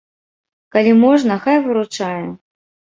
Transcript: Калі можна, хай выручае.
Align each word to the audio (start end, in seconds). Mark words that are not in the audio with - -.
Калі 0.77 0.95
можна, 1.05 1.39
хай 1.47 1.57
выручае. 1.69 2.21